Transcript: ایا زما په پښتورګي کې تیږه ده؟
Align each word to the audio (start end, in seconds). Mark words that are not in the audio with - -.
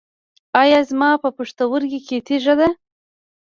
ایا 0.61 0.79
زما 0.89 1.09
په 1.23 1.29
پښتورګي 1.37 1.99
کې 2.07 2.17
تیږه 2.27 2.53
ده؟ 2.59 2.69